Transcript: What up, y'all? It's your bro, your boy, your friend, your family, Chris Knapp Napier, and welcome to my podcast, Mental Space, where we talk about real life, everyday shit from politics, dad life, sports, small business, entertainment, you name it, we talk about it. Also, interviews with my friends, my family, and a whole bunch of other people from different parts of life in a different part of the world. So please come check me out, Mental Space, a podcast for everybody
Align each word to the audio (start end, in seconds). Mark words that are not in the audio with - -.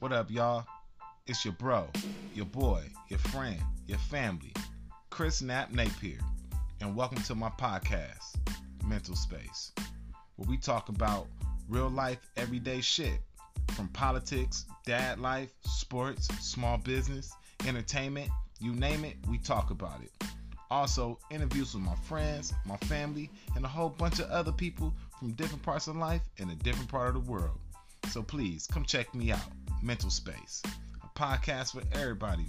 What 0.00 0.12
up, 0.12 0.30
y'all? 0.30 0.64
It's 1.26 1.44
your 1.44 1.54
bro, 1.54 1.88
your 2.32 2.46
boy, 2.46 2.84
your 3.08 3.18
friend, 3.18 3.60
your 3.88 3.98
family, 3.98 4.52
Chris 5.10 5.42
Knapp 5.42 5.72
Napier, 5.72 6.20
and 6.80 6.94
welcome 6.94 7.20
to 7.24 7.34
my 7.34 7.48
podcast, 7.48 8.36
Mental 8.86 9.16
Space, 9.16 9.72
where 10.36 10.48
we 10.48 10.56
talk 10.56 10.88
about 10.88 11.26
real 11.68 11.88
life, 11.88 12.20
everyday 12.36 12.80
shit 12.80 13.18
from 13.72 13.88
politics, 13.88 14.66
dad 14.86 15.18
life, 15.18 15.50
sports, 15.62 16.28
small 16.38 16.78
business, 16.78 17.32
entertainment, 17.66 18.30
you 18.60 18.74
name 18.74 19.04
it, 19.04 19.16
we 19.28 19.36
talk 19.36 19.70
about 19.72 20.00
it. 20.00 20.12
Also, 20.70 21.18
interviews 21.32 21.74
with 21.74 21.82
my 21.82 21.96
friends, 21.96 22.54
my 22.64 22.76
family, 22.76 23.28
and 23.56 23.64
a 23.64 23.68
whole 23.68 23.88
bunch 23.88 24.20
of 24.20 24.30
other 24.30 24.52
people 24.52 24.94
from 25.18 25.32
different 25.32 25.64
parts 25.64 25.88
of 25.88 25.96
life 25.96 26.22
in 26.36 26.50
a 26.50 26.54
different 26.54 26.88
part 26.88 27.08
of 27.08 27.14
the 27.14 27.32
world. 27.32 27.58
So 28.10 28.22
please 28.22 28.68
come 28.72 28.84
check 28.84 29.12
me 29.14 29.32
out, 29.32 29.40
Mental 29.82 30.10
Space, 30.10 30.62
a 31.02 31.18
podcast 31.18 31.72
for 31.72 31.82
everybody 31.98 32.46